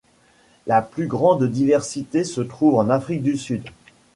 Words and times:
La 0.65 0.81
plus 0.81 1.05
grande 1.05 1.43
diversité 1.47 2.23
se 2.23 2.41
trouve 2.41 2.73
en 2.73 2.89
Afrique 2.89 3.21
du 3.21 3.37
Sud. 3.37 3.63